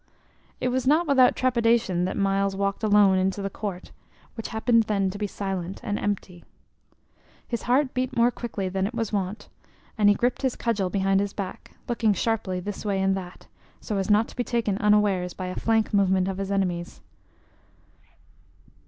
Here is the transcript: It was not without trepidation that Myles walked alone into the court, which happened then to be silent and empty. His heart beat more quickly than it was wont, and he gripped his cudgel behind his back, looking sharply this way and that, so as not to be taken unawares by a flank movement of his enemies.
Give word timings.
It 0.59 0.69
was 0.69 0.87
not 0.87 1.05
without 1.05 1.35
trepidation 1.35 2.05
that 2.05 2.17
Myles 2.17 2.55
walked 2.55 2.81
alone 2.83 3.19
into 3.19 3.39
the 3.43 3.51
court, 3.51 3.91
which 4.33 4.47
happened 4.47 4.81
then 4.85 5.11
to 5.11 5.19
be 5.19 5.27
silent 5.27 5.79
and 5.83 5.99
empty. 5.99 6.43
His 7.47 7.61
heart 7.69 7.93
beat 7.93 8.17
more 8.17 8.31
quickly 8.31 8.67
than 8.67 8.87
it 8.87 8.95
was 8.95 9.13
wont, 9.13 9.47
and 9.99 10.09
he 10.09 10.15
gripped 10.15 10.41
his 10.41 10.55
cudgel 10.55 10.89
behind 10.89 11.19
his 11.19 11.33
back, 11.33 11.73
looking 11.87 12.13
sharply 12.13 12.59
this 12.59 12.83
way 12.83 12.99
and 12.99 13.15
that, 13.15 13.45
so 13.79 13.97
as 13.99 14.09
not 14.09 14.27
to 14.29 14.35
be 14.35 14.43
taken 14.43 14.75
unawares 14.79 15.35
by 15.35 15.45
a 15.49 15.55
flank 15.55 15.93
movement 15.93 16.27
of 16.27 16.39
his 16.39 16.49
enemies. 16.49 16.99